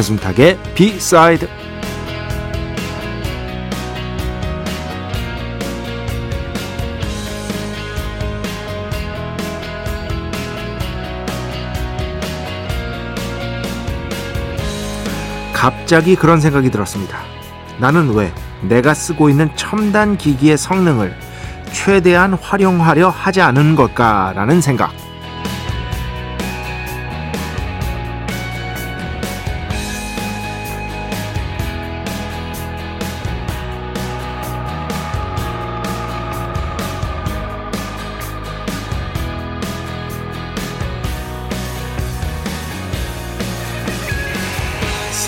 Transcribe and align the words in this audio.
배순탁의 0.00 0.58
비사이드 0.74 1.46
갑자기 15.52 16.16
그런 16.16 16.40
생각이 16.40 16.70
들었습니다. 16.70 17.18
나는 17.78 18.14
왜 18.14 18.32
내가 18.62 18.94
쓰고 18.94 19.28
있는 19.28 19.54
첨단 19.56 20.16
기기의 20.16 20.56
성능을 20.56 21.14
최대한 21.72 22.32
활용하려 22.32 23.10
하지 23.10 23.42
않은 23.42 23.76
걸까라는 23.76 24.62
생각. 24.62 24.99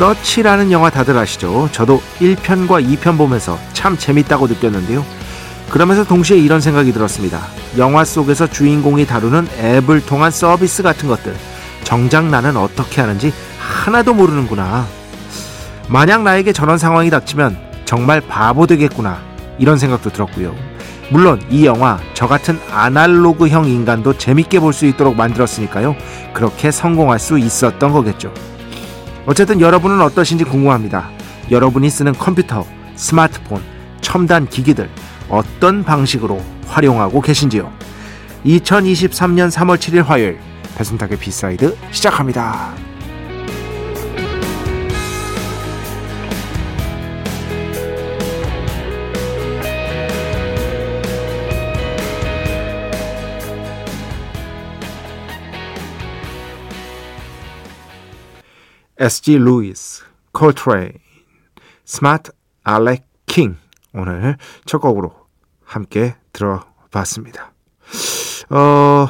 서치라는 0.02 0.72
영화 0.72 0.90
다들 0.90 1.16
아시죠? 1.16 1.68
저도 1.70 2.02
1편과 2.18 2.84
2편 2.84 3.16
보면서 3.16 3.56
참 3.72 3.96
재밌다고 3.96 4.48
느꼈는데요. 4.48 5.04
그러면서 5.70 6.02
동시에 6.02 6.38
이런 6.38 6.60
생각이 6.60 6.92
들었습니다. 6.92 7.40
영화 7.78 8.04
속에서 8.04 8.48
주인공이 8.48 9.06
다루는 9.06 9.46
앱을 9.60 10.04
통한 10.04 10.32
서비스 10.32 10.82
같은 10.82 11.08
것들. 11.08 11.36
정작 11.84 12.26
나는 12.26 12.56
어떻게 12.56 13.00
하는지 13.00 13.32
하나도 13.60 14.14
모르는구나. 14.14 14.86
만약 15.86 16.24
나에게 16.24 16.52
저런 16.52 16.78
상황이 16.78 17.08
닥치면 17.08 17.56
정말 17.84 18.20
바보 18.20 18.66
되겠구나. 18.66 19.20
이런 19.60 19.78
생각도 19.78 20.10
들었고요. 20.10 20.52
물론 21.10 21.40
이 21.48 21.64
영화 21.64 22.00
저 22.12 22.26
같은 22.26 22.58
아날로그형 22.72 23.66
인간도 23.66 24.18
재밌게 24.18 24.58
볼 24.58 24.72
수 24.72 24.84
있도록 24.86 25.14
만들었으니까요. 25.14 25.94
그렇게 26.34 26.72
성공할 26.72 27.20
수 27.20 27.38
있었던 27.38 27.92
거겠죠. 27.92 28.34
어쨌든 29.26 29.60
여러분은 29.60 30.00
어떠신지 30.00 30.44
궁금합니다. 30.44 31.10
여러분이 31.50 31.88
쓰는 31.90 32.12
컴퓨터, 32.12 32.66
스마트폰, 32.96 33.62
첨단 34.00 34.46
기기들 34.48 34.88
어떤 35.28 35.84
방식으로 35.84 36.42
활용하고 36.66 37.20
계신지요? 37.20 37.70
2023년 38.44 39.50
3월 39.50 39.76
7일 39.76 40.04
화요일 40.04 40.38
배순탁의 40.76 41.18
B 41.18 41.30
side 41.30 41.76
시작합니다. 41.92 42.91
S.G. 59.02 59.36
루이스, 59.38 60.04
콜트레인, 60.30 60.92
Smart 61.84 62.30
Aleck 62.62 63.04
King 63.26 63.56
오늘 63.94 64.36
첫 64.64 64.78
곡으로 64.78 65.12
함께 65.64 66.14
들어봤습니다. 66.32 67.52
어, 68.50 69.08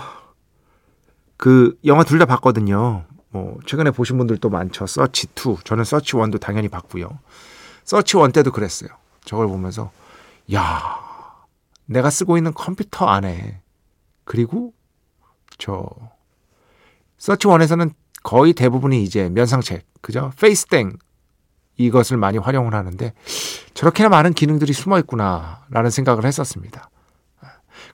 그 1.36 1.78
영화 1.84 2.04
둘 2.04 2.19
다 2.19 2.25
봤거든요. 2.25 3.04
뭐 3.28 3.58
최근에 3.66 3.91
보신 3.91 4.16
분들도 4.16 4.48
많죠. 4.48 4.86
서치 4.86 5.26
2. 5.34 5.58
저는 5.62 5.84
서치 5.84 6.14
1도 6.14 6.41
당연히 6.41 6.69
봤고요. 6.70 7.19
서치 7.84 8.16
1 8.16 8.32
때도 8.32 8.50
그랬어요. 8.50 8.88
저걸 9.26 9.47
보면서 9.47 9.92
야, 10.54 10.98
내가 11.84 12.09
쓰고 12.09 12.38
있는 12.38 12.54
컴퓨터 12.54 13.04
안에 13.09 13.60
그리고 14.24 14.72
저 15.59 15.86
서치 17.19 17.47
1에서는 17.47 17.92
거의 18.22 18.53
대부분이 18.53 19.03
이제 19.03 19.28
면상책, 19.28 19.84
그죠? 20.00 20.33
페이스땡 20.41 20.93
이것을 21.77 22.16
많이 22.16 22.38
활용을 22.38 22.75
하는데 22.75 23.12
저렇게나 23.75 24.09
많은 24.09 24.34
기능들이 24.34 24.72
숨어 24.72 24.99
있구나라는 25.00 25.91
생각을 25.91 26.25
했었습니다. 26.25 26.91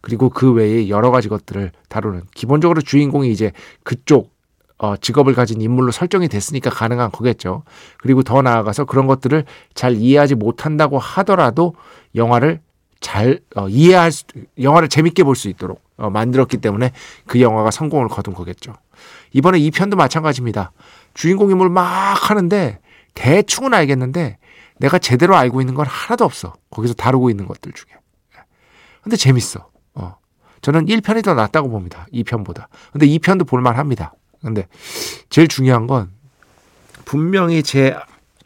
그리고 0.00 0.28
그 0.28 0.52
외에 0.52 0.88
여러 0.88 1.10
가지 1.10 1.28
것들을 1.28 1.72
다루는 1.88 2.22
기본적으로 2.34 2.80
주인공이 2.80 3.30
이제 3.30 3.52
그쪽 3.84 4.36
어, 4.78 4.96
직업을 4.96 5.34
가진 5.34 5.60
인물로 5.60 5.90
설정이 5.90 6.28
됐으니까 6.28 6.70
가능한 6.70 7.10
거겠죠. 7.10 7.64
그리고 7.98 8.22
더 8.22 8.42
나아가서 8.42 8.84
그런 8.84 9.08
것들을 9.08 9.44
잘 9.74 9.96
이해하지 9.96 10.36
못한다고 10.36 10.98
하더라도 10.98 11.74
영화를 12.14 12.60
잘 13.00 13.40
어, 13.56 13.68
이해할 13.68 14.12
수, 14.12 14.24
영화를 14.60 14.88
재밌게 14.88 15.24
볼 15.24 15.34
수 15.34 15.48
있도록 15.48 15.82
어, 15.96 16.10
만들었기 16.10 16.58
때문에 16.58 16.92
그 17.26 17.40
영화가 17.40 17.72
성공을 17.72 18.08
거둔 18.08 18.34
거겠죠. 18.34 18.74
이번에 19.32 19.58
2편도 19.58 19.96
마찬가지입니다. 19.96 20.72
주인공 21.14 21.50
인물 21.50 21.68
막 21.68 21.82
하는데 22.30 22.78
대충은 23.14 23.74
알겠는데 23.74 24.38
내가 24.78 24.98
제대로 24.98 25.36
알고 25.36 25.60
있는 25.60 25.74
건 25.74 25.86
하나도 25.86 26.24
없어. 26.24 26.54
거기서 26.70 26.94
다루고 26.94 27.30
있는 27.30 27.46
것들 27.46 27.72
중에. 27.72 27.88
근데 29.02 29.16
재밌어. 29.16 29.68
어. 29.94 30.16
저는 30.60 30.86
1편이 30.86 31.24
더 31.24 31.34
낫다고 31.34 31.68
봅니다. 31.70 32.06
2편보다. 32.12 32.66
근데 32.92 33.06
2편도 33.06 33.46
볼만 33.46 33.76
합니다. 33.76 34.14
근데 34.42 34.68
제일 35.30 35.48
중요한 35.48 35.86
건 35.86 36.10
분명히 37.04 37.62
제 37.62 37.96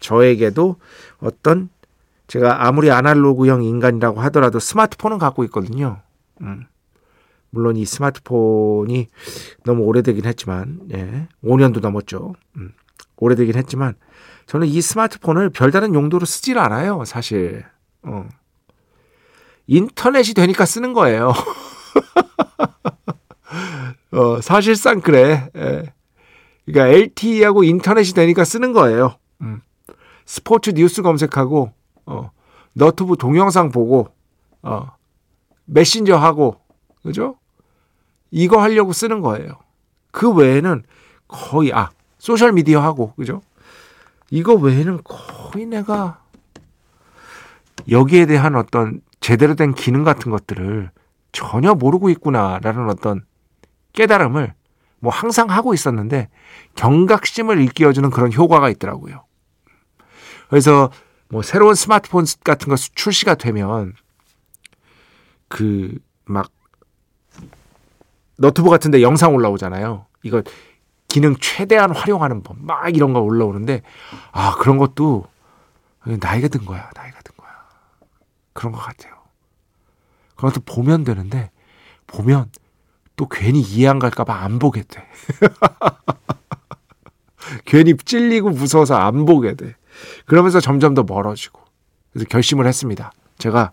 저에게도 0.01 0.77
어떤 1.21 1.69
제가 2.27 2.67
아무리 2.67 2.91
아날로그형 2.91 3.63
인간이라고 3.63 4.21
하더라도 4.23 4.59
스마트폰은 4.59 5.19
갖고 5.19 5.45
있거든요. 5.45 6.01
음. 6.41 6.67
물론 7.53 7.77
이 7.77 7.85
스마트폰이 7.85 9.09
너무 9.65 9.85
오래되긴 9.85 10.25
했지만, 10.25 10.81
예, 10.95 11.29
5년도 11.45 11.81
넘었죠. 11.81 12.35
음, 12.57 12.73
오래되긴 13.19 13.57
했지만, 13.57 13.95
저는 14.47 14.67
이 14.67 14.81
스마트폰을 14.81 15.51
별다른 15.51 15.95
용도로 15.95 16.25
쓰질 16.25 16.59
않아요, 16.59 17.05
사실. 17.05 17.65
어. 18.03 18.27
인터넷이 19.67 20.35
되니까 20.35 20.65
쓰는 20.65 20.95
거예요. 20.95 21.33
어, 24.13 24.41
사실상 24.41 25.01
그래. 25.01 25.49
예. 25.55 25.93
그러니까 26.65 26.97
LTE하고 26.97 27.65
인터넷이 27.65 28.15
되니까 28.15 28.45
쓰는 28.45 28.73
거예요. 28.73 29.17
음. 29.43 29.61
스포츠 30.25 30.71
뉴스 30.71 31.03
검색하고, 31.03 31.73
어, 32.07 32.31
너튜브 32.75 33.17
동영상 33.17 33.71
보고, 33.71 34.09
어, 34.63 34.89
메신저 35.67 36.17
하고, 36.17 36.57
그죠? 37.03 37.37
이거 38.33 38.61
하려고 38.61 38.93
쓰는 38.93 39.21
거예요. 39.21 39.61
그 40.11 40.33
외에는 40.33 40.83
거의 41.29 41.73
아 41.73 41.91
소셜 42.19 42.53
미디어 42.53 42.81
하고 42.81 43.15
그죠? 43.15 43.41
이거 44.31 44.55
외에는 44.55 45.03
거의 45.05 45.67
내가 45.67 46.21
여기에 47.89 48.27
대한 48.27 48.57
어떤 48.57 49.01
제대로 49.21 49.55
된 49.55 49.73
기능 49.73 50.03
같은 50.03 50.33
것들을 50.33 50.91
전혀 51.31 51.75
모르고 51.75 52.11
있구나라는 52.11 52.89
어떤 52.91 53.25
깨달음을 53.93 54.55
뭐 54.99 55.13
항상 55.13 55.51
하고 55.51 55.75
있었는데 55.75 56.29
경각심을 56.75 57.61
일깨워주는 57.61 58.11
그런 58.11 58.33
효과가 58.33 58.69
있더라고요. 58.71 59.25
그래서 60.49 60.91
뭐 61.29 61.43
새로운 61.43 61.75
스마트폰 61.75 62.25
같은 62.43 62.69
거 62.69 62.75
출시가 62.77 63.37
되면 63.37 63.95
그 65.49 65.99
막 66.25 66.51
너튜브 68.43 68.71
같은데 68.71 69.03
영상 69.03 69.35
올라오잖아요. 69.35 70.07
이거 70.25 70.43
기능 71.07 71.37
최대한 71.41 71.95
활용하는 71.95 72.43
법, 72.43 72.57
막 72.59 72.95
이런 72.95 73.13
거 73.13 73.21
올라오는데, 73.21 73.83
아, 74.33 74.57
그런 74.57 74.79
것도 74.79 75.27
나이가 76.05 76.49
든 76.49 76.65
거야, 76.65 76.91
나이가 76.97 77.21
든 77.23 77.37
거야. 77.37 77.51
그런 78.53 78.73
것 78.73 78.81
같아요. 78.81 79.15
그것도 80.35 80.63
보면 80.63 81.05
되는데, 81.05 81.53
보면 82.09 82.51
또 83.15 83.29
괜히 83.29 83.61
이해 83.61 83.87
안 83.87 84.01
갈까봐 84.01 84.35
안 84.35 84.59
보게 84.59 84.83
돼. 84.83 85.07
괜히 87.65 87.97
찔리고 87.97 88.51
무서워서 88.51 88.97
안 88.97 89.25
보게 89.25 89.55
돼. 89.55 89.77
그러면서 90.27 90.59
점점 90.59 90.95
더 90.95 91.05
멀어지고. 91.05 91.61
그래서 92.13 92.27
결심을 92.29 92.67
했습니다. 92.67 93.13
제가 93.39 93.71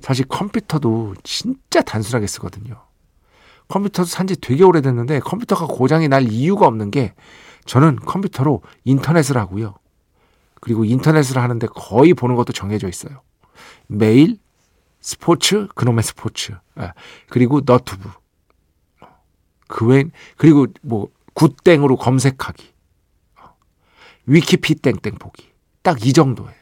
사실 0.00 0.26
컴퓨터도 0.28 1.14
진짜 1.22 1.80
단순하게 1.80 2.26
쓰거든요. 2.26 2.87
컴퓨터도 3.68 4.06
산지 4.06 4.36
되게 4.40 4.64
오래됐는데 4.64 5.20
컴퓨터가 5.20 5.66
고장이 5.66 6.08
날 6.08 6.30
이유가 6.30 6.66
없는 6.66 6.90
게 6.90 7.14
저는 7.66 7.96
컴퓨터로 7.96 8.62
인터넷을 8.84 9.36
하고요. 9.36 9.74
그리고 10.60 10.84
인터넷을 10.84 11.38
하는데 11.38 11.66
거의 11.68 12.14
보는 12.14 12.34
것도 12.34 12.52
정해져 12.52 12.88
있어요. 12.88 13.22
메일, 13.86 14.38
스포츠, 15.00 15.68
그놈의 15.74 16.02
스포츠. 16.02 16.52
예, 16.80 16.92
그리고 17.28 17.60
너튜브. 17.64 18.10
그 19.68 19.86
외, 19.86 20.04
그리고 20.36 20.66
뭐, 20.82 21.08
굿땡으로 21.34 21.96
검색하기. 21.96 22.72
위키피 24.26 24.76
땡땡 24.76 25.16
보기. 25.18 25.52
딱 25.82 26.04
이 26.04 26.12
정도예요. 26.12 26.52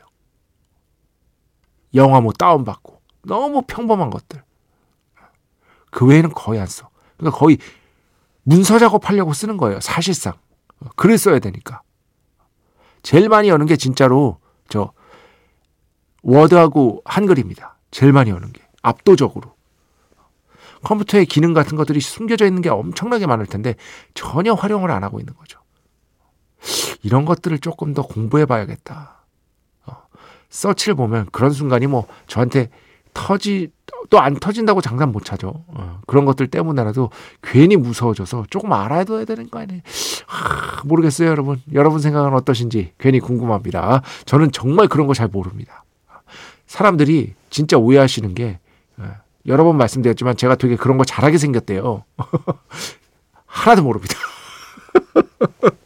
영화 1.95 2.21
뭐 2.21 2.33
다운받고. 2.33 3.01
너무 3.23 3.63
평범한 3.63 4.11
것들. 4.11 4.43
그 5.91 6.07
외에는 6.07 6.31
거의 6.33 6.61
안 6.61 6.67
써. 6.67 6.91
그러니까 7.17 7.39
거의 7.39 7.59
문서 8.43 8.79
작업하려고 8.79 9.33
쓰는 9.33 9.57
거예요. 9.57 9.81
사실상. 9.81 10.35
글을 10.97 11.19
써야 11.19 11.39
되니까. 11.39 11.83
제일 13.03 13.29
많이 13.29 13.49
여는 13.49 13.67
게 13.67 13.77
진짜로 13.77 14.39
저 14.69 14.93
워드하고 16.23 17.03
한글입니다. 17.05 17.79
제일 17.91 18.13
많이 18.13 18.31
여는 18.31 18.53
게. 18.53 18.63
압도적으로. 18.83 19.55
컴퓨터의 20.83 21.27
기능 21.27 21.55
같은 21.55 21.77
것들이 21.77 22.01
숨겨져 22.01 22.47
있는 22.47 22.63
게 22.63 22.69
엄청나게 22.69 23.27
많을 23.27 23.47
텐데 23.47 23.75
전혀 24.15 24.55
활용을 24.55 24.91
안 24.91 25.03
하고 25.03 25.19
있는 25.19 25.35
거죠. 25.35 25.61
이런 27.03 27.25
것들을 27.25 27.59
조금 27.59 27.95
더 27.95 28.03
공부해 28.03 28.47
봐야겠다. 28.47 29.25
어, 29.87 29.97
서치를 30.49 30.95
보면 30.95 31.27
그런 31.33 31.51
순간이 31.51 31.87
뭐 31.87 32.07
저한테 32.27 32.71
터지 33.17 33.71
또 34.11 34.19
안 34.21 34.35
터진다고 34.37 34.81
장난 34.83 35.11
못 35.11 35.25
차죠. 35.25 35.65
어, 35.69 36.01
그런 36.07 36.25
것들 36.27 36.47
때문에라도 36.49 37.11
괜히 37.43 37.77
무서워져서 37.77 38.47
조금 38.51 38.73
알아둬야 38.73 39.25
되는 39.25 39.49
거 39.51 39.59
아니에요. 39.59 39.81
하, 40.27 40.83
모르겠어요, 40.85 41.29
여러분. 41.29 41.61
여러분 41.73 41.99
생각은 42.01 42.35
어떠신지 42.35 42.93
괜히 42.99 43.19
궁금합니다. 43.21 44.03
저는 44.27 44.53
정말 44.53 44.87
그런 44.89 45.07
거 45.07 45.15
잘 45.15 45.29
모릅니다. 45.29 45.85
사람들이 46.67 47.35
진짜 47.51 47.79
오해하시는 47.79 48.35
게 48.35 48.59
예, 49.01 49.05
여러 49.47 49.65
번 49.65 49.77
말씀드렸지만 49.79 50.37
제가 50.37 50.57
되게 50.57 50.77
그런 50.77 50.99
거 50.99 51.05
잘하게 51.05 51.39
생겼대요. 51.39 52.05
하나도 53.47 53.83
모릅니다. 53.83 54.15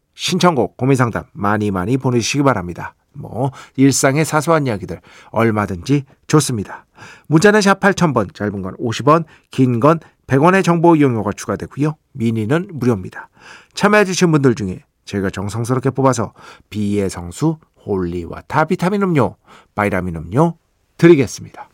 신청곡, 0.21 0.77
고민상담 0.77 1.23
많이 1.31 1.71
많이 1.71 1.97
보내주시기 1.97 2.43
바랍니다. 2.43 2.93
뭐 3.11 3.49
일상의 3.75 4.23
사소한 4.23 4.67
이야기들 4.67 5.01
얼마든지 5.31 6.03
좋습니다. 6.27 6.85
문자는 7.25 7.59
샵 7.61 7.79
8000번, 7.79 8.31
짧은 8.35 8.61
건 8.61 8.75
50원, 8.77 9.23
긴 9.49 9.79
건 9.79 9.99
100원의 10.27 10.63
정보 10.63 10.95
이용료가 10.95 11.31
추가되고요. 11.35 11.95
미니는 12.11 12.69
무료입니다. 12.71 13.29
참여해주신 13.73 14.31
분들 14.31 14.53
중에 14.53 14.83
저희가 15.05 15.31
정성스럽게 15.31 15.89
뽑아서 15.89 16.33
B의 16.69 17.09
성수, 17.09 17.57
holy 17.83 18.19
water 18.19 18.65
비타민 18.65 19.01
음료, 19.01 19.37
바이라민 19.73 20.15
음료 20.17 20.53
드리겠습니다. 20.97 21.67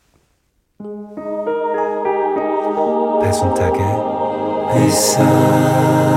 배순탁의 3.22 3.82
회사 4.74 6.17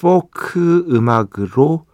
포크 0.00 0.86
음악으로 0.88 1.86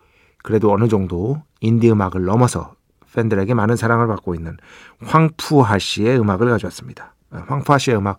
그래도 0.43 0.73
어느 0.73 0.89
정도 0.89 1.43
인디 1.61 1.91
음악을 1.91 2.25
넘어서 2.25 2.75
팬들에게 3.15 3.55
많은 3.55 3.77
사랑을 3.77 4.07
받고 4.07 4.35
있는 4.35 4.57
황푸하 5.03 5.79
씨의 5.79 6.19
음악을 6.21 6.49
가져왔습니다. 6.51 7.15
황푸하 7.31 7.79
씨의 7.79 7.97
음악 7.97 8.19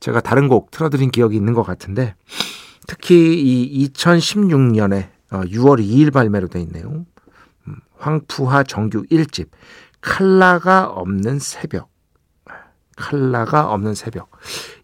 제가 0.00 0.20
다른 0.20 0.48
곡 0.48 0.70
틀어드린 0.70 1.10
기억이 1.10 1.36
있는 1.36 1.52
것 1.52 1.62
같은데 1.62 2.14
특히 2.86 3.40
이 3.40 3.88
2016년에 3.88 5.08
6월 5.30 5.80
2일 5.80 6.12
발매로 6.12 6.48
돼 6.48 6.60
있네요. 6.62 7.06
음, 7.68 7.76
황푸하 7.98 8.64
정규 8.64 9.02
1집 9.04 9.48
칼라가 10.00 10.86
없는 10.88 11.38
새벽 11.38 11.90
칼라가 12.96 13.72
없는 13.72 13.94
새벽 13.94 14.30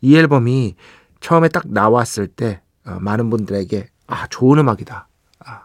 이 0.00 0.16
앨범이 0.16 0.76
처음에 1.20 1.48
딱 1.48 1.64
나왔을 1.66 2.28
때 2.28 2.62
어, 2.86 2.98
많은 3.00 3.28
분들에게 3.28 3.88
아 4.08 4.26
좋은 4.28 4.58
음악이다 4.58 5.06
아, 5.46 5.60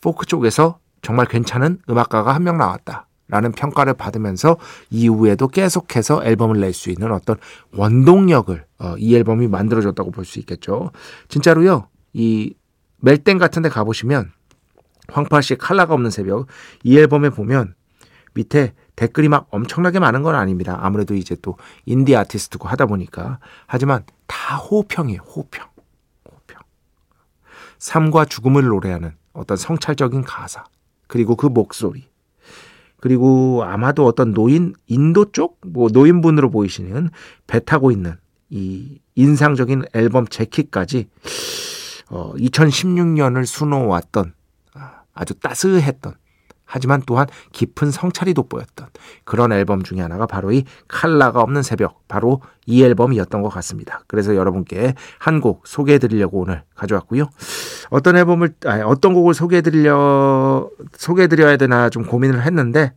포크 0.00 0.26
쪽에서 0.26 0.78
정말 1.02 1.26
괜찮은 1.26 1.78
음악가가 1.88 2.34
한 2.34 2.42
명 2.42 2.58
나왔다 2.58 3.06
라는 3.28 3.52
평가를 3.52 3.94
받으면서 3.94 4.56
이후에도 4.90 5.46
계속해서 5.46 6.24
앨범을 6.24 6.58
낼 6.58 6.72
수 6.72 6.90
있는 6.90 7.12
어떤 7.12 7.36
원동력을 7.76 8.64
어, 8.80 8.94
이 8.98 9.14
앨범이 9.14 9.46
만들어줬다고 9.46 10.10
볼 10.10 10.24
수 10.24 10.40
있겠죠. 10.40 10.90
진짜로요. 11.28 11.86
이 12.12 12.54
멜땡 12.98 13.38
같은 13.38 13.62
데 13.62 13.68
가보시면 13.68 14.32
황파 15.12 15.42
씨의 15.42 15.58
칼라가 15.58 15.94
없는 15.94 16.10
새벽 16.10 16.48
이 16.82 16.98
앨범에 16.98 17.30
보면 17.30 17.74
밑에 18.34 18.72
댓글이 18.96 19.28
막 19.28 19.46
엄청나게 19.50 20.00
많은 20.00 20.22
건 20.22 20.34
아닙니다. 20.34 20.76
아무래도 20.82 21.14
이제 21.14 21.36
또 21.40 21.56
인디 21.86 22.16
아티스트고 22.16 22.66
하다 22.68 22.86
보니까 22.86 23.38
하지만 23.68 24.02
다 24.26 24.56
호평이에요. 24.56 25.20
호평. 25.22 25.68
삶과 27.80 28.26
죽음을 28.26 28.62
노래하는 28.62 29.12
어떤 29.32 29.56
성찰적인 29.56 30.22
가사 30.22 30.64
그리고 31.08 31.34
그 31.34 31.46
목소리 31.46 32.08
그리고 32.98 33.64
아마도 33.64 34.06
어떤 34.06 34.32
노인 34.32 34.74
인도 34.86 35.32
쪽 35.32 35.60
뭐 35.66 35.88
노인분으로 35.92 36.50
보이시는 36.50 37.10
배 37.46 37.60
타고 37.60 37.90
있는 37.90 38.16
이 38.48 38.98
인상적인 39.14 39.84
앨범 39.94 40.26
재킷까지 40.26 41.08
어 42.10 42.34
2016년을 42.34 43.46
수놓았던 43.46 44.32
아, 44.74 45.02
아주 45.14 45.34
따스했던 45.34 46.14
하지만 46.70 47.02
또한 47.06 47.26
깊은 47.52 47.90
성찰이 47.90 48.32
돋보였던 48.34 48.88
그런 49.24 49.52
앨범 49.52 49.82
중에 49.82 50.00
하나가 50.00 50.26
바로 50.26 50.52
이 50.52 50.64
칼라가 50.88 51.40
없는 51.40 51.62
새벽 51.62 52.06
바로 52.08 52.40
이 52.66 52.82
앨범이었던 52.82 53.42
것 53.42 53.48
같습니다. 53.48 54.02
그래서 54.06 54.36
여러분께 54.36 54.94
한 55.18 55.40
곡 55.40 55.66
소개해 55.66 55.98
드리려고 55.98 56.40
오늘 56.40 56.62
가져왔고요. 56.74 57.28
어떤 57.88 58.16
앨범을 58.16 58.54
아니, 58.66 58.82
어떤 58.82 59.14
곡을 59.14 59.32
소개해 59.32 59.62
드리려 59.62 60.68
소개해 60.92 61.28
드려야 61.28 61.56
되나 61.56 61.88
좀 61.88 62.04
고민을 62.04 62.42
했는데 62.44 62.92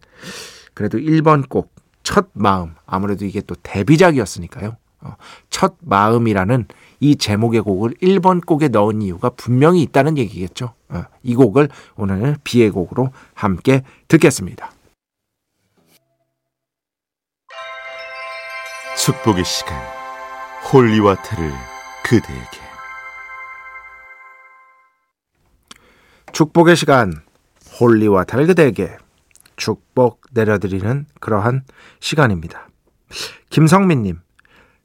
그래도 0.73 0.97
1번 0.97 1.47
곡 1.47 1.73
첫 2.03 2.27
마음 2.33 2.75
아무래도 2.85 3.25
이게 3.25 3.41
또 3.41 3.55
데뷔작이었으니까요. 3.63 4.75
어, 5.01 5.15
첫 5.49 5.75
마음이라는 5.81 6.65
이 6.99 7.15
제목의 7.15 7.61
곡을 7.61 7.95
1번 8.01 8.45
곡에 8.45 8.67
넣은 8.67 9.01
이유가 9.01 9.29
분명히 9.29 9.81
있다는 9.81 10.17
얘기겠죠. 10.17 10.73
어, 10.93 11.05
이 11.23 11.35
곡을 11.35 11.69
오늘 11.95 12.37
B의 12.43 12.69
곡으로 12.69 13.11
함께 13.33 13.83
듣겠습니다. 14.07 14.71
축복의 18.95 19.43
시간 19.43 19.75
holy 20.71 20.96
water를 20.96 21.51
그대에게 22.03 22.61
축복의 26.31 26.75
시간 26.75 27.13
holy 27.79 28.00
water를 28.00 28.47
그대에게 28.47 28.97
축복 29.55 30.21
내려드리는 30.31 31.05
그러한 31.19 31.63
시간입니다. 31.99 32.67
김성민님, 33.49 34.19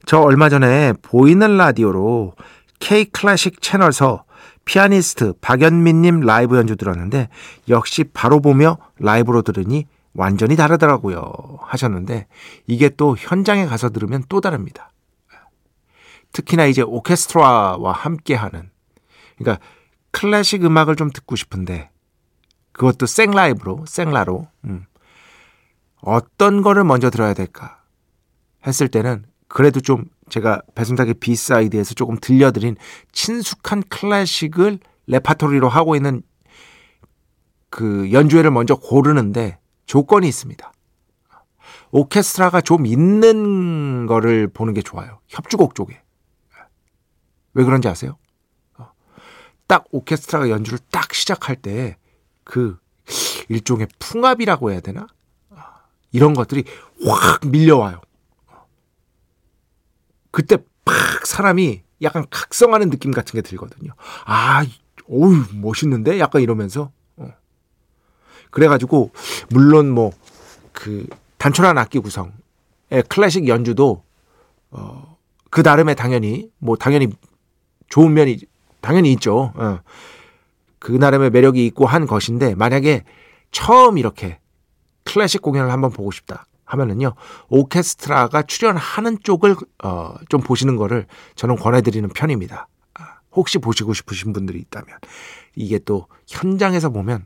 저 0.05 0.19
얼마 0.19 0.49
전에 0.49 0.93
보이는 1.01 1.57
라디오로 1.57 2.33
K 2.79 3.05
클래식 3.05 3.61
채널서 3.61 4.25
피아니스트 4.65 5.33
박연민님 5.41 6.21
라이브 6.21 6.57
연주 6.57 6.75
들었는데 6.75 7.29
역시 7.69 8.03
바로 8.03 8.39
보며 8.39 8.77
라이브로 8.97 9.41
들으니 9.41 9.87
완전히 10.13 10.55
다르더라고요 10.55 11.31
하셨는데 11.61 12.27
이게 12.67 12.89
또 12.89 13.15
현장에 13.17 13.65
가서 13.65 13.89
들으면 13.89 14.23
또 14.29 14.41
다릅니다. 14.41 14.91
특히나 16.31 16.65
이제 16.65 16.81
오케스트라와 16.81 17.91
함께하는 17.91 18.69
그러니까 19.37 19.63
클래식 20.11 20.63
음악을 20.63 20.95
좀 20.95 21.09
듣고 21.11 21.35
싶은데 21.35 21.89
그것도 22.71 23.05
생라이브로 23.05 23.85
생라로 23.87 24.47
음. 24.65 24.85
어떤 26.01 26.61
거를 26.61 26.83
먼저 26.83 27.09
들어야 27.09 27.33
될까 27.33 27.81
했을 28.65 28.87
때는 28.87 29.25
그래도 29.47 29.81
좀 29.81 30.05
제가 30.29 30.61
배순탁의 30.75 31.15
B 31.15 31.24
side에서 31.24 31.93
조금 31.93 32.17
들려드린 32.19 32.75
친숙한 33.11 33.83
클래식을 33.89 34.79
레파토리로 35.07 35.69
하고 35.69 35.95
있는 35.95 36.21
그 37.69 38.11
연주회를 38.11 38.51
먼저 38.51 38.75
고르는데 38.75 39.59
조건이 39.85 40.27
있습니다. 40.27 40.71
오케스트라가 41.91 42.61
좀 42.61 42.85
있는 42.85 44.05
거를 44.05 44.47
보는 44.47 44.73
게 44.73 44.81
좋아요. 44.81 45.19
협주곡 45.27 45.75
쪽에. 45.75 46.01
왜 47.53 47.63
그런지 47.63 47.87
아세요? 47.87 48.17
딱 49.67 49.85
오케스트라가 49.91 50.49
연주를 50.49 50.79
딱 50.91 51.13
시작할 51.13 51.55
때 51.55 51.97
그 52.49 52.79
일종의 53.47 53.87
풍압이라고 53.99 54.71
해야 54.71 54.79
되나? 54.79 55.05
이런 56.11 56.33
것들이 56.33 56.63
확 57.05 57.45
밀려와요. 57.45 58.01
그때 60.31 60.57
팍 60.85 61.25
사람이 61.25 61.81
약간 62.01 62.25
각성하는 62.29 62.89
느낌 62.89 63.11
같은 63.11 63.33
게 63.33 63.41
들거든요. 63.41 63.91
아, 64.25 64.65
어우, 65.09 65.45
멋있는데? 65.53 66.19
약간 66.19 66.41
이러면서. 66.41 66.91
어. 67.17 67.27
그래가지고, 68.51 69.11
물론 69.49 69.89
뭐, 69.89 70.11
그, 70.71 71.07
단촐한 71.37 71.77
악기 71.77 71.99
구성, 71.99 72.31
의 72.89 73.03
클래식 73.03 73.47
연주도, 73.47 74.03
어, 74.71 75.17
그 75.49 75.61
나름의 75.61 75.95
당연히, 75.95 76.49
뭐, 76.57 76.75
당연히 76.75 77.09
좋은 77.89 78.13
면이 78.13 78.39
당연히 78.81 79.11
있죠. 79.13 79.51
어. 79.55 79.79
그 80.79 80.93
나름의 80.93 81.31
매력이 81.31 81.65
있고 81.67 81.85
한 81.85 82.07
것인데 82.07 82.55
만약에 82.55 83.03
처음 83.51 83.97
이렇게 83.97 84.39
클래식 85.03 85.41
공연을 85.41 85.71
한번 85.71 85.91
보고 85.91 86.11
싶다 86.11 86.45
하면은요 86.69 87.15
오케스트라가 87.49 88.43
출연하는 88.43 89.17
쪽을 89.23 89.55
어, 89.83 90.15
좀 90.29 90.41
보시는 90.41 90.75
거를 90.75 91.07
저는 91.35 91.55
권해드리는 91.55 92.07
편입니다. 92.09 92.67
아, 92.93 93.19
혹시 93.31 93.57
보시고 93.57 93.93
싶으신 93.93 94.33
분들이 94.33 94.59
있다면 94.59 94.87
이게 95.55 95.79
또 95.79 96.07
현장에서 96.27 96.89
보면 96.91 97.25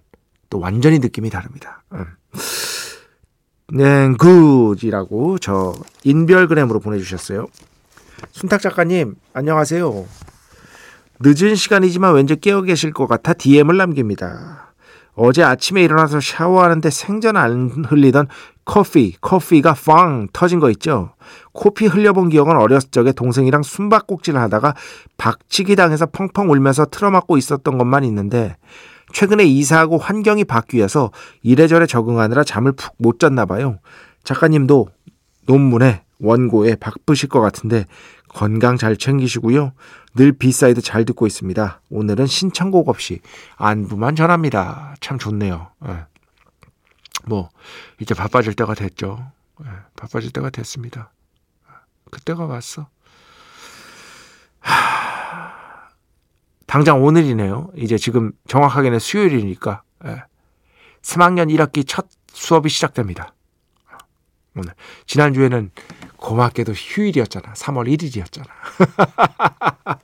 또 0.49 0.59
완전히 0.59 0.99
느낌이 0.99 1.29
다릅니다. 1.29 1.83
음. 1.91 2.05
네, 3.73 4.13
굿이라고 4.17 5.39
저 5.39 5.73
인별그램으로 6.03 6.79
보내주셨어요. 6.79 7.47
순탁 8.31 8.61
작가님 8.61 9.15
안녕하세요. 9.33 10.05
늦은 11.19 11.55
시간이지만 11.55 12.15
왠지 12.15 12.37
깨어 12.37 12.61
계실 12.61 12.93
것 12.93 13.07
같아 13.07 13.33
DM을 13.33 13.75
남깁니다. 13.75 14.72
어제 15.15 15.43
아침에 15.43 15.83
일어나서 15.83 16.19
샤워하는데 16.19 16.89
생전 16.89 17.37
안 17.37 17.69
흘리던 17.85 18.27
커피, 18.65 19.15
커피가 19.21 19.73
팡 19.73 20.27
터진 20.33 20.59
거 20.59 20.69
있죠? 20.71 21.13
코피 21.51 21.85
흘려본 21.85 22.29
기억은 22.29 22.57
어렸을 22.57 22.89
적에 22.89 23.11
동생이랑 23.11 23.61
숨바꼭질을 23.61 24.39
하다가 24.39 24.73
박치기 25.17 25.75
당해서 25.75 26.07
펑펑 26.07 26.49
울면서 26.49 26.85
틀어막고 26.85 27.37
있었던 27.37 27.77
것만 27.77 28.03
있는데 28.05 28.55
최근에 29.13 29.43
이사하고 29.43 29.99
환경이 29.99 30.45
바뀌어서 30.45 31.11
이래저래 31.43 31.85
적응하느라 31.85 32.43
잠을 32.43 32.71
푹 32.71 32.95
못 32.97 33.19
잤나 33.19 33.45
봐요. 33.45 33.77
작가님도 34.23 34.87
논문에 35.45 36.03
원고에 36.19 36.75
바쁘실 36.75 37.29
것 37.29 37.41
같은데 37.41 37.85
건강 38.33 38.77
잘 38.77 38.97
챙기시고요. 38.97 39.73
늘 40.15 40.31
B 40.33 40.43
side 40.43 40.81
잘 40.81 41.05
듣고 41.05 41.27
있습니다. 41.27 41.81
오늘은 41.89 42.25
신청곡 42.27 42.89
없이 42.89 43.21
안부만 43.55 44.15
전합니다. 44.15 44.95
참 44.99 45.17
좋네요. 45.17 45.71
네. 45.81 46.05
뭐 47.25 47.49
이제 47.99 48.13
바빠질 48.13 48.53
때가 48.55 48.73
됐죠. 48.73 49.31
네, 49.59 49.69
바빠질 49.95 50.31
때가 50.31 50.49
됐습니다. 50.49 51.11
그때가 52.11 52.45
왔어. 52.45 52.87
하... 54.59 55.53
당장 56.65 57.03
오늘이네요. 57.03 57.71
이제 57.75 57.97
지금 57.97 58.31
정확하게는 58.47 58.99
수요일이니까 58.99 59.83
네. 60.03 60.23
3학년 61.01 61.53
1학기 61.55 61.87
첫 61.87 62.07
수업이 62.31 62.69
시작됩니다. 62.69 63.33
오늘 64.55 64.73
지난주에는 65.07 65.71
고맙게도 66.23 66.71
휴일이었잖아. 66.71 67.53
3월 67.53 67.93
1일이었잖아. 67.93 68.47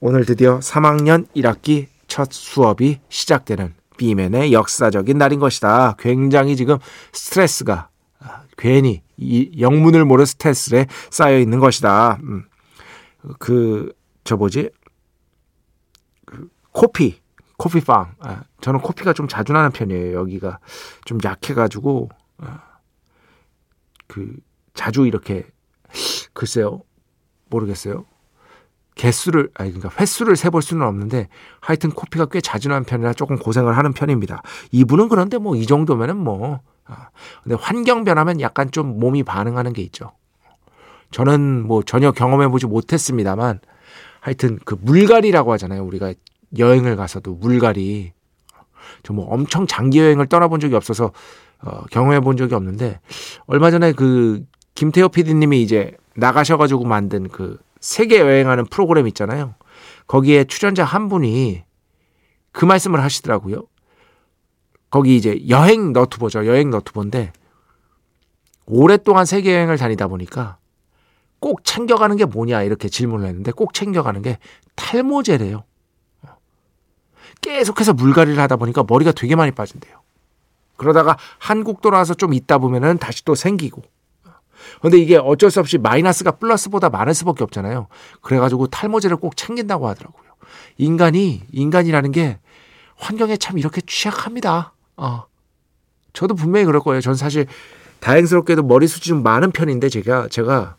오늘 0.00 0.24
드디어 0.24 0.60
3학년 0.60 1.26
1학기 1.34 1.88
첫 2.06 2.32
수업이 2.32 3.00
시작되는 3.08 3.74
비맨의 3.96 4.52
역사적인 4.52 5.18
날인 5.18 5.40
것이다. 5.40 5.96
굉장히 5.98 6.54
지금 6.54 6.78
스트레스가 7.12 7.88
아, 8.20 8.44
괜히 8.56 9.02
이 9.16 9.50
영문을 9.60 10.04
모를 10.04 10.26
스트레스에 10.26 10.86
쌓여 11.10 11.40
있는 11.40 11.58
것이다. 11.58 12.20
음. 12.22 12.44
그, 13.40 13.92
저 14.22 14.36
뭐지? 14.36 14.70
그 16.24 16.48
코피, 16.70 17.20
코피빵. 17.56 18.14
아, 18.20 18.44
저는 18.60 18.80
코피가 18.80 19.12
좀 19.12 19.26
자주 19.26 19.52
나는 19.52 19.72
편이에요. 19.72 20.16
여기가 20.16 20.60
좀 21.04 21.18
약해가지고. 21.24 22.10
아, 22.38 22.62
그 24.06 24.36
자주 24.78 25.06
이렇게 25.06 25.44
글쎄요 26.32 26.82
모르겠어요. 27.50 28.04
개수를 28.94 29.50
아니 29.54 29.72
그러니까 29.72 30.00
횟수를 30.00 30.36
세볼 30.36 30.62
수는 30.62 30.86
없는데 30.86 31.28
하여튼 31.60 31.90
코피가 31.90 32.26
꽤 32.26 32.40
자주 32.40 32.68
나는 32.68 32.84
편이라 32.84 33.12
조금 33.14 33.36
고생을 33.38 33.76
하는 33.76 33.92
편입니다. 33.92 34.42
이분은 34.70 35.08
그런데 35.08 35.38
뭐 35.38 35.56
이 35.56 35.66
정도면은 35.66 36.16
뭐 36.16 36.60
아, 36.84 37.08
근데 37.42 37.56
환경 37.60 38.04
변하면 38.04 38.40
약간 38.40 38.70
좀 38.70 38.98
몸이 39.00 39.24
반응하는 39.24 39.72
게 39.72 39.82
있죠. 39.82 40.12
저는 41.10 41.66
뭐 41.66 41.82
전혀 41.82 42.12
경험해 42.12 42.48
보지 42.48 42.66
못했습니다만 42.66 43.60
하여튼 44.20 44.58
그 44.64 44.76
물갈이라고 44.80 45.52
하잖아요. 45.54 45.84
우리가 45.84 46.14
여행을 46.56 46.94
가서도 46.96 47.34
물갈이 47.34 48.12
저 49.02 49.12
뭐 49.12 49.26
엄청 49.26 49.66
장기 49.66 49.98
여행을 49.98 50.26
떠나본 50.26 50.60
적이 50.60 50.74
없어서 50.76 51.12
어, 51.62 51.84
경험해 51.90 52.20
본 52.20 52.36
적이 52.36 52.54
없는데 52.54 53.00
얼마 53.46 53.70
전에 53.70 53.92
그 53.92 54.44
김태호 54.78 55.08
PD님이 55.08 55.60
이제 55.60 55.90
나가셔가지고 56.14 56.84
만든 56.84 57.28
그 57.28 57.58
세계 57.80 58.20
여행하는 58.20 58.64
프로그램 58.66 59.08
있잖아요. 59.08 59.56
거기에 60.06 60.44
출연자 60.44 60.84
한 60.84 61.08
분이 61.08 61.64
그 62.52 62.64
말씀을 62.64 63.02
하시더라고요. 63.02 63.66
거기 64.88 65.16
이제 65.16 65.42
여행 65.48 65.92
너튜버죠. 65.92 66.46
여행 66.46 66.70
너튜버인데 66.70 67.32
오랫동안 68.66 69.26
세계 69.26 69.52
여행을 69.52 69.78
다니다 69.78 70.06
보니까 70.06 70.58
꼭 71.40 71.64
챙겨가는 71.64 72.16
게 72.16 72.24
뭐냐 72.24 72.62
이렇게 72.62 72.88
질문을 72.88 73.26
했는데 73.26 73.50
꼭 73.50 73.74
챙겨가는 73.74 74.22
게 74.22 74.38
탈모제래요. 74.76 75.64
계속해서 77.40 77.94
물갈이를 77.94 78.40
하다 78.40 78.54
보니까 78.54 78.84
머리가 78.86 79.10
되게 79.10 79.34
많이 79.34 79.50
빠진대요. 79.50 80.00
그러다가 80.76 81.16
한국 81.40 81.80
돌아와서 81.80 82.14
좀 82.14 82.32
있다 82.32 82.58
보면은 82.58 82.98
다시 82.98 83.24
또 83.24 83.34
생기고. 83.34 83.82
근데 84.80 84.98
이게 84.98 85.16
어쩔 85.16 85.50
수 85.50 85.60
없이 85.60 85.78
마이너스가 85.78 86.32
플러스보다 86.32 86.88
많을 86.88 87.14
수밖에 87.14 87.44
없잖아요. 87.44 87.88
그래가지고 88.20 88.68
탈모제를 88.68 89.16
꼭 89.16 89.36
챙긴다고 89.36 89.88
하더라고요. 89.88 90.24
인간이, 90.76 91.42
인간이라는 91.52 92.12
게 92.12 92.38
환경에 92.96 93.36
참 93.36 93.58
이렇게 93.58 93.80
취약합니다. 93.86 94.72
어. 94.96 95.24
저도 96.12 96.34
분명히 96.34 96.66
그럴 96.66 96.80
거예요. 96.80 97.00
전 97.00 97.14
사실 97.14 97.46
다행스럽게도 98.00 98.62
머리숱이 98.62 99.02
좀 99.02 99.22
많은 99.22 99.50
편인데 99.50 99.88
제가, 99.88 100.28
제가 100.28 100.76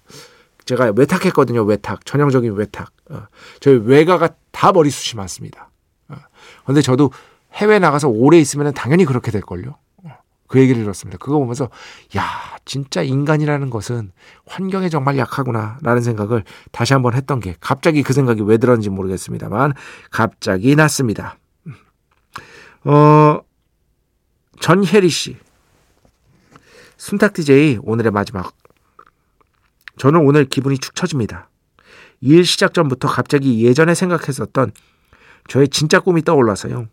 제가 0.70 0.94
외탁했거든요. 0.96 1.64
외탁. 1.64 2.06
전형적인 2.06 2.54
외탁. 2.54 2.92
어, 3.10 3.24
저희 3.60 3.78
외가가 3.78 4.30
다 4.52 4.72
머리숱이 4.72 5.18
많습니다. 5.18 5.72
어, 6.10 6.16
근데 6.64 6.82
저도 6.82 7.12
해외 7.54 7.80
나가서 7.80 8.08
오래 8.08 8.38
있으면 8.38 8.72
당연히 8.76 9.06
그렇게 9.06 9.32
될걸요. 9.32 9.78
어, 10.50 10.52
그 10.52 10.60
얘기를 10.60 10.82
들었습니다. 10.82 11.18
그거 11.18 11.40
보면서, 11.40 11.70
야, 12.18 12.24
진짜 12.66 13.02
인간이라는 13.02 13.70
것은 13.70 14.12
환경에 14.46 14.90
정말 14.90 15.18
약하구나, 15.18 15.78
라는 15.82 16.02
생각을 16.02 16.44
다시 16.72 16.94
한번 16.94 17.14
했던 17.14 17.40
게, 17.40 17.56
갑자기 17.62 18.04
그 18.04 18.14
생각이 18.14 18.42
왜 18.42 18.58
들었는지 18.58 18.90
모르겠습니다만, 18.90 19.74
갑자기 20.12 20.76
났습니다. 20.76 21.38
어, 22.84 23.40
전혜리 24.60 25.10
씨. 25.10 25.38
순탁 26.98 27.34
DJ 27.34 27.80
오늘의 27.84 28.12
마지막. 28.12 28.54
저는 29.98 30.22
오늘 30.22 30.46
기분이 30.46 30.78
축 30.80 30.96
처집니다. 30.96 31.50
일 32.22 32.46
시작 32.46 32.74
전부터 32.74 33.08
갑자기 33.08 33.66
예전에 33.66 33.94
생각했었던 33.94 34.72
저의 35.48 35.70
진짜 35.70 36.00
꿈이 36.00 36.22
떠올라서요. 36.22 36.88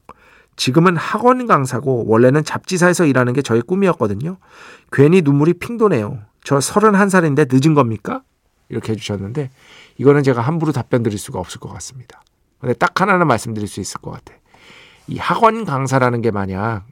지금은 0.56 0.96
학원 0.96 1.46
강사고 1.46 2.04
원래는 2.06 2.44
잡지사에서 2.44 3.04
일하는 3.04 3.32
게 3.32 3.42
저의 3.42 3.62
꿈이었거든요. 3.62 4.38
괜히 4.90 5.22
눈물이 5.22 5.54
핑 5.54 5.76
도네요. 5.76 6.18
저 6.44 6.58
31살인데 6.58 7.48
늦은 7.50 7.74
겁니까? 7.74 8.22
이렇게 8.68 8.92
해주셨는데 8.92 9.50
이거는 9.98 10.22
제가 10.22 10.40
함부로 10.40 10.72
답변 10.72 11.02
드릴 11.02 11.18
수가 11.18 11.38
없을 11.38 11.60
것 11.60 11.68
같습니다. 11.74 12.22
근데 12.58 12.74
딱 12.74 13.00
하나는 13.00 13.26
말씀드릴 13.26 13.68
수 13.68 13.80
있을 13.80 14.00
것 14.00 14.10
같아. 14.10 14.34
이 15.08 15.18
학원 15.18 15.64
강사라는 15.64 16.22
게 16.22 16.30
만약 16.30 16.84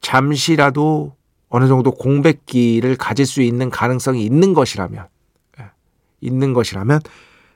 잠시라도 0.00 1.16
어느 1.48 1.68
정도 1.68 1.92
공백기를 1.92 2.96
가질 2.96 3.24
수 3.24 3.40
있는 3.40 3.70
가능성이 3.70 4.24
있는 4.24 4.52
것이라면, 4.52 5.06
예, 5.60 5.70
있는 6.20 6.52
것이라면 6.52 7.00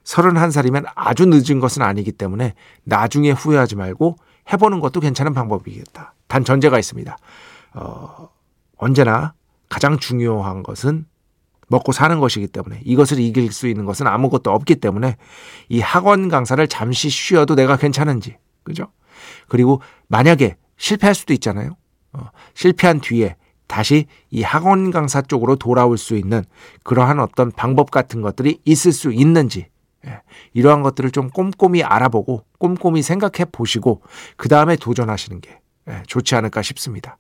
31살이면 0.05 0.91
아주 0.95 1.27
늦은 1.27 1.61
것은 1.61 1.83
아니기 1.83 2.13
때문에 2.13 2.55
나중에 2.85 3.31
후회하지 3.31 3.77
말고 3.77 4.17
해보는 4.53 4.81
것도 4.81 5.01
괜찮은 5.01 5.35
방법이겠다. 5.35 6.15
단 6.27 6.45
전제가 6.45 6.79
있습니다. 6.79 7.17
어, 7.75 8.29
언제나 8.77 9.35
가장 9.69 9.99
중요한 9.99 10.63
것은 10.63 11.07
먹고 11.69 11.93
사는 11.93 12.19
것이기 12.21 12.49
때문에 12.49 12.81
이것을 12.85 13.19
이길 13.19 13.51
수 13.53 13.67
있는 13.67 13.87
것은 13.87 14.07
아무것도 14.07 14.51
없기 14.51 14.77
때문에 14.77 15.17
이 15.69 15.81
학원 15.81 16.29
강사를 16.29 16.67
잠시 16.69 17.09
쉬어도 17.09 17.55
내가 17.55 17.77
괜찮은지, 17.77 18.37
그죠? 18.63 18.89
그리고 19.49 19.81
만약에 20.09 20.57
실패할 20.77 21.15
수도 21.15 21.33
있잖아요. 21.33 21.77
어, 22.13 22.27
실패한 22.55 23.01
뒤에 23.01 23.37
다시 23.67 24.07
이 24.31 24.43
학원 24.43 24.91
강사 24.91 25.23
쪽으로 25.23 25.57
돌아올 25.57 25.97
수 25.97 26.17
있는 26.17 26.45
그러한 26.83 27.21
어떤 27.21 27.51
방법 27.51 27.91
같은 27.91 28.21
것들이 28.21 28.61
있을 28.67 28.93
수 28.93 29.13
있는지 29.13 29.61
예, 29.61 29.72
이러한 30.53 30.83
것들을 30.83 31.11
좀 31.11 31.31
꼼꼼히 31.31 31.83
알아보고 31.83 32.45
꼼꼼히 32.59 33.03
생각해 33.03 33.51
보시고 33.51 34.03
그 34.37 34.49
다음에 34.49 34.77
도전하시는 34.77 35.41
게 35.41 35.61
예, 35.89 36.03
좋지 36.07 36.35
않을까 36.35 36.63
싶습니다. 36.63 37.19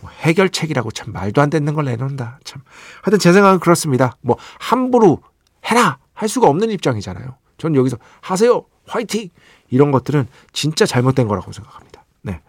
뭐 0.00 0.10
해결책이라고 0.10 0.90
참 0.90 1.12
말도 1.12 1.40
안 1.40 1.50
되는 1.50 1.72
걸 1.72 1.86
내놓는다. 1.86 2.38
참 2.44 2.62
하여튼 3.02 3.18
제 3.18 3.32
생각은 3.32 3.60
그렇습니다. 3.60 4.16
뭐 4.20 4.36
함부로 4.58 5.20
해라 5.66 5.98
할 6.12 6.28
수가 6.28 6.48
없는 6.48 6.70
입장이잖아요. 6.70 7.36
전 7.56 7.74
여기서 7.74 7.96
하세요 8.20 8.64
화이팅 8.86 9.30
이런 9.70 9.90
것들은 9.90 10.28
진짜 10.52 10.86
잘못된 10.86 11.28
거라고 11.28 11.52
생각합니다. 11.52 12.03
네. 12.26 12.40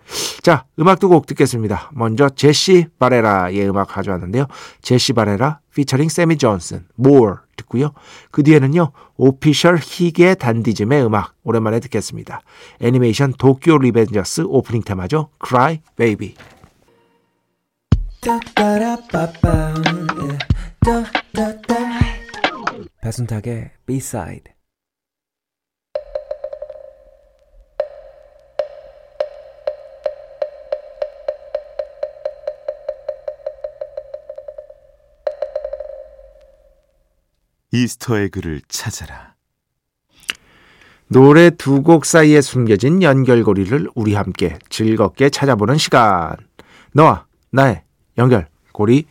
자, 0.42 0.66
음악 0.80 1.00
두 1.00 1.10
곡 1.10 1.26
듣겠습니다. 1.28 1.92
먼저 1.94 2.30
제시 2.30 2.88
바레라의 2.98 3.70
음악 3.70 3.90
가져왔는데요. 3.90 4.46
제시 4.82 5.12
바레라 5.12 5.60
피처링 5.76 6.08
세미 6.08 6.38
존슨, 6.38 6.86
More 6.98 7.36
듣고요. 7.58 7.92
그 8.32 8.42
뒤에는요. 8.42 8.92
Official 9.18 9.78
히게 9.82 10.36
단디즘의 10.36 11.06
음악 11.06 11.34
오랜만에 11.44 11.82
듣겠습니다. 11.82 12.42
애니메이션 12.80 13.34
도쿄 13.34 13.78
리벤저스 13.78 14.44
오프닝 14.48 14.84
테마죠. 14.84 15.30
Cry 15.46 15.82
Baby. 15.98 16.36
배순탁의 23.02 23.72
B-side 23.86 24.55
Easter 37.84 38.20
egg를 38.20 38.62
찾아라. 38.68 39.34
노래 41.08 41.50
두 41.52 41.84
곡 41.84 42.06
사이에 42.06 42.42
숨겨진 42.42 43.04
연결고리를 43.04 43.90
우리 43.96 44.16
함께 44.16 44.58
즐겁게 44.70 45.30
찾아보는 45.30 45.78
시간. 45.78 46.36
너와 46.94 47.26
나의 47.52 47.84
연결고리 48.18 49.06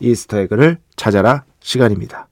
Easter 0.00 0.36
egg를 0.36 0.78
찾아라 0.96 1.44
시간입니다. 1.60 2.28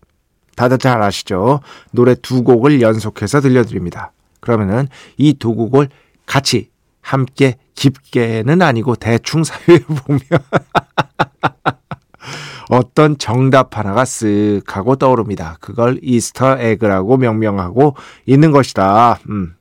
다들 0.57 0.79
잘 0.79 1.01
아시죠? 1.03 1.61
노래 1.93 2.15
두 2.15 2.43
곡을 2.43 2.81
연속해서 2.81 3.41
들려드립니다. 3.41 4.13
그러면은 4.41 4.89
이 5.17 5.35
두 5.35 5.55
곡을 5.55 5.89
같이 6.27 6.71
함께 7.01 7.57
깊게는 7.75 8.63
아니고 8.63 8.97
대충 8.97 9.45
사유해 9.45 9.81
보면 9.81 10.21
어떤 12.75 13.17
정답 13.19 13.79
하나가 13.79 14.03
쓱 14.05 14.69
하고 14.69 14.97
떠오릅니다. 14.97 15.57
그걸 15.61 15.99
Easter 16.03 16.59
egg라고 16.59 17.17
명명하고 17.17 17.95
있는 18.27 18.51
것이다. 18.51 19.19
음. 19.31 19.55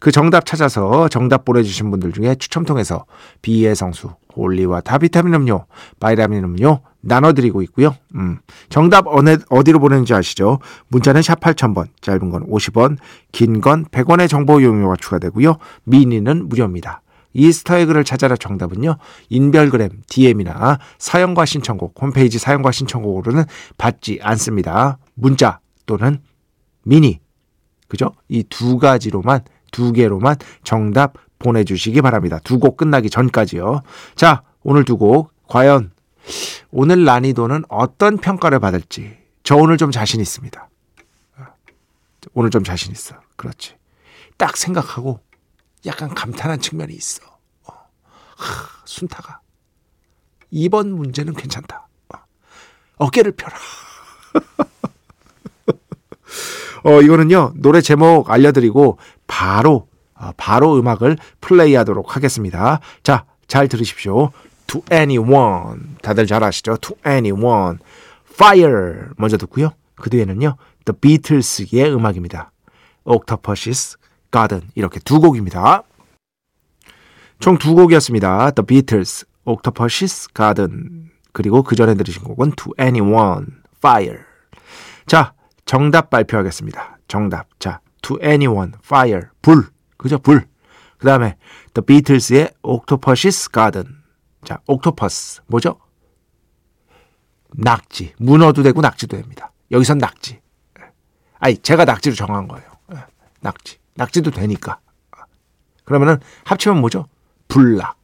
그 0.00 0.10
정답 0.10 0.44
찾아서 0.44 1.06
정답 1.08 1.44
보내주신 1.44 1.90
분들 1.92 2.12
중에 2.12 2.34
추첨 2.34 2.64
통해서 2.64 3.04
B의 3.40 3.76
성수, 3.76 4.10
holy 4.34 4.80
water 4.80 5.02
비타민 5.02 5.32
음료, 5.34 5.66
바이라민 6.00 6.42
음료 6.42 6.80
나눠드리고 7.02 7.62
있고요. 7.62 7.94
음. 8.16 8.38
정답 8.68 9.06
어느, 9.06 9.36
어디로 9.48 9.78
보내는지 9.78 10.12
아시죠? 10.12 10.58
문자는 10.88 11.22
샵 11.22 11.38
8000번, 11.38 11.86
짧은 12.00 12.30
건 12.30 12.44
50원, 12.48 12.96
긴 13.30 13.60
건 13.60 13.84
100원의 13.84 14.28
정보 14.28 14.60
이용료가 14.60 14.96
추가되고요. 14.96 15.58
미니는 15.84 16.48
무료입니다. 16.48 17.02
Easter 17.34 17.66
egg를 17.66 18.04
찾아라 18.04 18.36
정답은요. 18.36 18.96
인별그램, 19.28 20.02
DM이나 20.08 20.78
사연과 20.98 21.44
신청곡, 21.44 21.94
홈페이지 22.00 22.38
사연과 22.38 22.72
신청곡으로는 22.72 23.44
받지 23.78 24.18
않습니다. 24.22 24.98
문자 25.14 25.60
또는 25.86 26.20
미니. 26.84 27.20
그죠? 27.88 28.12
이 28.28 28.42
두 28.44 28.78
가지로만, 28.78 29.40
두 29.70 29.92
개로만 29.92 30.36
정답 30.64 31.14
보내주시기 31.38 32.00
바랍니다. 32.02 32.38
두 32.44 32.58
곡 32.58 32.76
끝나기 32.76 33.10
전까지요. 33.10 33.82
자, 34.14 34.42
오늘 34.62 34.84
두 34.84 34.96
곡. 34.96 35.32
과연 35.48 35.90
오늘 36.70 37.04
난이도는 37.04 37.64
어떤 37.68 38.16
평가를 38.16 38.60
받을지. 38.60 39.18
저 39.42 39.56
오늘 39.56 39.76
좀 39.76 39.90
자신 39.90 40.20
있습니다. 40.20 40.68
오늘 42.34 42.50
좀 42.50 42.62
자신 42.64 42.92
있어. 42.92 43.16
그렇지. 43.36 43.74
딱 44.38 44.56
생각하고 44.56 45.20
약간 45.86 46.14
감탄한 46.14 46.60
측면이 46.60 46.94
있어. 46.94 47.24
어. 47.64 47.72
하, 48.36 48.68
순타가. 48.84 49.40
2번 50.52 50.90
문제는 50.90 51.34
괜찮다. 51.34 51.88
어. 52.14 52.18
어깨를 52.98 53.32
펴라. 53.32 53.56
어, 56.84 57.00
이거는요, 57.00 57.52
노래 57.56 57.80
제목 57.80 58.30
알려드리고, 58.30 58.98
바로, 59.26 59.88
어, 60.14 60.32
바로 60.36 60.78
음악을 60.78 61.16
플레이 61.40 61.74
하도록 61.74 62.16
하겠습니다. 62.16 62.80
자, 63.02 63.24
잘 63.46 63.68
들으십시오. 63.68 64.32
To 64.66 64.82
anyone. 64.90 65.80
다들 66.02 66.26
잘 66.26 66.42
아시죠? 66.42 66.76
To 66.78 66.96
anyone. 67.06 67.78
Fire. 68.32 69.08
먼저 69.16 69.36
듣고요. 69.36 69.72
그 69.94 70.10
뒤에는요, 70.10 70.56
The 70.84 70.98
Beatles의 71.00 71.94
음악입니다. 71.94 72.50
Garden. 74.32 74.70
이렇게 74.74 74.98
두 75.00 75.20
곡입니다. 75.20 75.82
총 77.38 77.58
두 77.58 77.74
곡이었습니다. 77.74 78.52
The 78.52 78.64
Beatles, 78.66 79.26
Octopus's 79.44 80.32
Garden. 80.34 81.10
그리고 81.32 81.62
그 81.62 81.74
전에 81.76 81.94
들으신 81.94 82.22
곡은 82.22 82.52
To 82.52 82.72
Anyone, 82.80 83.46
Fire. 83.78 84.20
자, 85.06 85.34
정답 85.64 86.10
발표하겠습니다. 86.10 86.98
정답. 87.08 87.48
자, 87.58 87.80
To 88.02 88.18
Anyone, 88.22 88.72
Fire. 88.84 89.28
불. 89.42 89.66
그죠? 89.96 90.18
불. 90.18 90.46
그 90.98 91.06
다음에 91.06 91.36
The 91.74 91.84
Beatles의 91.84 92.50
Octopus's 92.62 93.52
Garden. 93.52 94.02
자, 94.44 94.60
Octopus. 94.66 95.40
뭐죠? 95.46 95.80
낙지. 97.54 98.14
문어도 98.18 98.62
되고 98.62 98.80
낙지도 98.80 99.16
됩니다. 99.16 99.52
여기선 99.72 99.98
낙지. 99.98 100.40
아니, 101.38 101.58
제가 101.58 101.84
낙지로 101.84 102.14
정한 102.14 102.46
거예요. 102.46 102.66
낙지. 103.40 103.78
낙지도 103.94 104.30
되니까. 104.30 104.80
그러면은 105.84 106.20
합치면 106.44 106.80
뭐죠? 106.80 107.08
불락. 107.48 107.96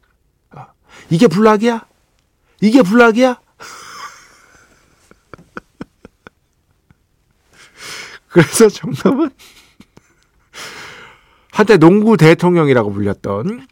이게 1.11 1.27
불락이야? 1.27 1.87
이게 2.61 2.83
불락이야? 2.83 3.41
그래서 8.29 8.69
정답은 8.69 9.31
한때 11.51 11.77
농구 11.77 12.17
대통령이라고 12.17 12.93
불렸던 12.93 13.67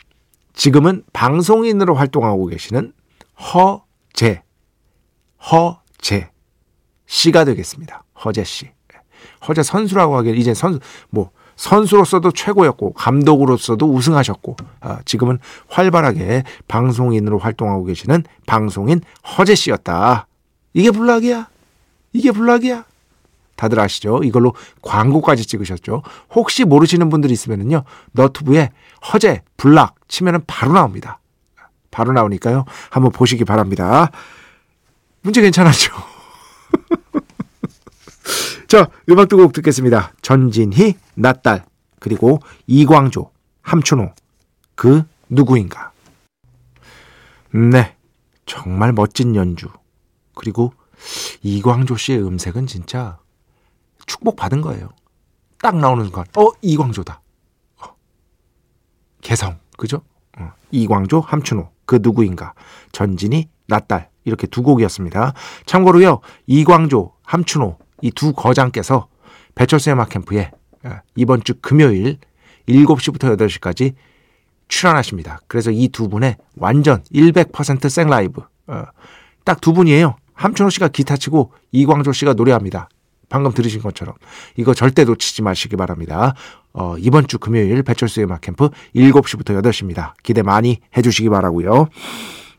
지금은 0.55 1.05
방송인으로 1.13 1.95
활동하고 1.95 2.47
계시는 2.47 2.93
허재, 3.39 4.43
허재 5.51 6.31
씨가 7.07 7.45
되겠습니다. 7.45 8.05
허재 8.25 8.45
씨. 8.45 8.71
허재 9.47 9.63
선수라고 9.63 10.17
하기엔 10.17 10.37
이제 10.37 10.55
선수, 10.55 10.81
뭐, 11.11 11.31
선수로서도 11.57 12.33
최고였고, 12.33 12.93
감독으로서도 12.93 13.91
우승하셨고, 13.91 14.57
아, 14.81 15.01
지금은 15.05 15.39
활발하게 15.69 16.45
방송인으로 16.69 17.39
활동하고 17.39 17.85
계시는 17.85 18.25
방송인 18.47 19.01
허재 19.37 19.55
씨였다. 19.55 20.27
이게 20.75 20.91
블락이야? 20.91 21.49
이게 22.13 22.31
블락이야? 22.31 22.85
다들 23.57 23.81
아시죠? 23.81 24.21
이걸로 24.23 24.55
광고까지 24.83 25.47
찍으셨죠? 25.47 26.03
혹시 26.35 26.65
모르시는 26.65 27.09
분들이 27.09 27.33
있으면요. 27.33 27.85
너튜브에 28.13 28.71
허재, 29.13 29.43
블락 29.57 29.95
치면은 30.09 30.41
바로 30.47 30.75
나옵니다. 30.75 31.21
바로 31.91 32.13
나오니까요. 32.13 32.67
한번 32.91 33.11
보시기 33.13 33.45
바랍니다. 33.47 34.11
문제 35.23 35.41
괜찮았죠? 35.41 35.93
자, 38.69 38.89
음악 39.09 39.29
두 39.29 39.37
곡 39.37 39.53
듣겠습니다. 39.53 40.13
전진희, 40.23 40.95
낫딸, 41.15 41.65
그리고 42.01 42.41
이광조, 42.67 43.31
함춘호, 43.63 44.13
그 44.75 45.03
누구인가. 45.29 45.93
네, 47.53 47.97
정말 48.45 48.93
멋진 48.93 49.35
연주. 49.35 49.69
그리고 50.35 50.73
이광조 51.43 51.97
씨의 51.97 52.23
음색은 52.27 52.67
진짜 52.67 53.19
축복받은 54.07 54.61
거예요. 54.61 54.91
딱 55.63 55.77
나오는 55.77 56.05
순간, 56.05 56.25
어, 56.37 56.49
이광조다. 56.61 57.21
어. 57.83 57.97
개성, 59.23 59.59
그죠? 59.79 60.03
어. 60.39 60.53
이광조, 60.71 61.21
함춘호, 61.21 61.71
그 61.87 61.99
누구인가. 62.03 62.55
전진이, 62.93 63.49
낫딸. 63.67 64.11
이렇게 64.25 64.47
두 64.49 64.63
곡이었습니다. 64.63 65.35
참고로요, 65.67 66.21
이광조, 66.47 67.13
함춘호, 67.23 67.79
이 68.03 68.11
두 68.11 68.33
거장께서 68.33 69.09
배철수의 69.55 69.95
음악 69.95 70.11
캠프에 70.11 70.51
어, 70.85 71.01
이번 71.15 71.43
주 71.43 71.55
금요일 71.61 72.19
7시부터 72.69 73.37
8시까지 73.37 73.95
출연하십니다. 74.69 75.41
그래서 75.47 75.71
이 75.71 75.89
두 75.89 76.09
분의 76.09 76.37
완전 76.57 77.03
100% 77.13 77.89
생라이브. 77.89 78.43
어, 78.67 78.85
딱두 79.45 79.73
분이에요. 79.73 80.17
함춘호 80.35 80.71
씨가 80.71 80.89
기타 80.89 81.17
치고 81.17 81.53
이광조 81.73 82.13
씨가 82.13 82.35
노래합니다. 82.35 82.89
방금 83.29 83.53
들으신 83.53 83.81
것처럼 83.81 84.15
이거 84.57 84.75
절대 84.75 85.05
놓치지 85.05 85.43
마시기 85.43 85.77
바랍니다. 85.77 86.35
어, 86.73 86.97
이번 86.99 87.27
주 87.27 87.39
금요일 87.39 87.83
배철수의 87.83 88.27
음악 88.27 88.43
캠프 88.43 88.69
7시부터 88.95 89.61
8시입니다. 89.63 90.13
기대 90.23 90.43
많이 90.43 90.81
해주시기 90.97 91.29
바라고요. 91.31 91.89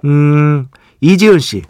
음, 0.05 0.67
이지은 1.01 1.39
씨. 1.39 1.63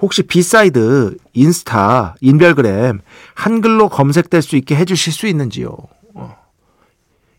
혹시 0.00 0.22
B 0.22 0.41
side 0.41 1.16
인스타 1.32 2.16
인별그램 2.20 3.00
한글로 3.34 3.88
검색될 3.88 4.42
수 4.42 4.56
있게 4.56 4.76
해주실 4.76 5.12
수 5.12 5.26
있는지요? 5.26 5.76
어. 6.14 6.36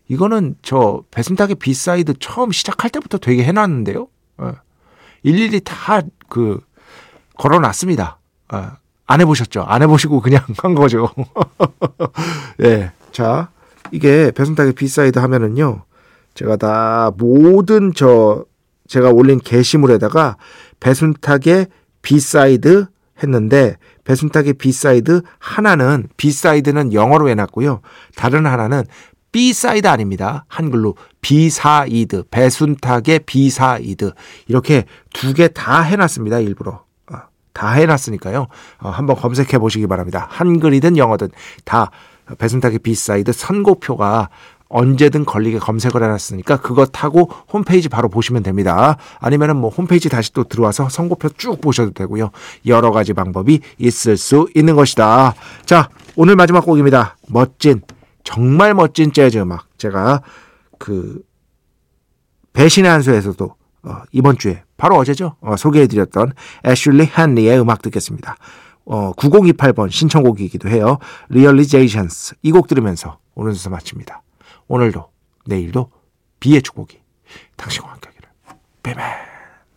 이거는 0.08 0.56
저 0.62 1.02
배순탁의 1.10 1.56
B 1.56 1.68
side 1.68 2.14
처음 2.18 2.52
시작할 2.52 2.90
때부터 2.90 3.18
되게 3.18 3.44
해놨는데요. 3.44 4.08
어. 4.38 4.52
일일이 5.22 5.60
다 5.60 6.02
그 6.28 6.60
걸어놨습니다. 7.36 8.18
어. 8.52 8.70
안 9.06 9.20
해보셨죠? 9.20 9.62
안 9.62 9.82
해보시고 9.82 10.20
그냥 10.20 10.42
한 10.58 10.74
거죠. 10.74 11.10
예. 12.62 12.92
자, 13.10 13.48
이게 13.90 14.30
배순탁의 14.30 14.74
B 14.74 14.83
side 14.83 15.18
하면은요. 15.18 15.82
제가 16.34 16.56
다 16.56 17.10
모든 17.16 17.92
저 17.94 18.44
제가 18.86 19.10
올린 19.10 19.40
게시물에다가 19.40 20.36
배순탁의 20.80 21.66
B 22.08 22.24
side 22.24 22.86
했는데 23.22 23.76
배순탁의 24.04 24.54
B 24.54 24.67
side 24.67 25.20
하나는 25.38 26.08
B 26.16 26.25
side는 26.25 26.94
영어로 26.94 27.28
해놨고요. 27.28 27.82
다른 28.16 28.46
하나는 28.46 28.84
B 29.30 29.41
side 29.41 29.86
아닙니다. 29.86 30.46
한글로 30.48 30.94
B 31.20 31.41
side 31.41 32.24
배순탁의 32.30 33.20
B 33.26 33.43
side 33.43 34.12
이렇게 34.46 34.86
두 35.12 35.34
개 35.34 35.48
다 35.48 35.82
해놨습니다. 35.82 36.38
일부러 36.38 36.84
어, 37.12 37.16
다 37.52 37.72
해놨으니까요. 37.72 38.46
어, 38.80 38.88
한번 38.88 39.14
검색해 39.16 39.58
보시기 39.58 39.86
바랍니다. 39.86 40.26
한글이든 40.30 40.96
영어든 40.96 41.28
다 41.66 41.90
배순탁의 42.38 42.78
B 42.78 42.89
side 42.89 43.32
선곡표가 43.32 44.30
언제든 44.68 45.24
걸리게 45.24 45.58
검색을 45.58 46.02
해놨으니까 46.02 46.58
그거 46.58 46.84
타고 46.86 47.30
홈페이지 47.52 47.88
바로 47.88 48.08
보시면 48.08 48.42
됩니다. 48.42 48.96
아니면은 49.18 49.56
뭐 49.56 49.70
홈페이지 49.70 50.08
다시 50.08 50.32
또 50.32 50.44
들어와서 50.44 50.88
선곡표 50.88 51.30
쭉 51.30 51.60
보셔도 51.60 51.92
되고요. 51.92 52.30
여러 52.66 52.90
가지 52.90 53.14
방법이 53.14 53.60
있을 53.78 54.16
수 54.16 54.48
있는 54.54 54.76
것이다. 54.76 55.34
자, 55.64 55.88
오늘 56.16 56.36
마지막 56.36 56.64
곡입니다. 56.64 57.16
멋진, 57.28 57.80
정말 58.24 58.74
멋진 58.74 59.12
재즈 59.12 59.38
음악. 59.38 59.66
제가 59.78 60.22
그 60.78 61.22
배신의 62.52 62.90
한수에서도 62.90 63.54
어, 63.84 64.02
이번 64.12 64.36
주에 64.36 64.64
바로 64.76 64.96
어제죠. 64.96 65.36
어, 65.40 65.56
소개해드렸던 65.56 66.32
애슐리 66.66 67.10
헨리의 67.16 67.60
음악 67.60 67.80
듣겠습니다. 67.82 68.36
어, 68.84 69.12
9028번 69.12 69.90
신청곡이기도 69.90 70.68
해요. 70.68 70.98
Realizations 71.30 72.34
이곡 72.42 72.66
들으면서 72.66 73.18
오늘 73.34 73.54
순서 73.54 73.70
마칩니다. 73.70 74.22
오늘도 74.68 75.10
내일도 75.46 75.90
비의 76.40 76.62
축복이 76.62 77.00
당신과 77.56 77.90
함께하기를. 77.92 78.28
베베 78.82 79.27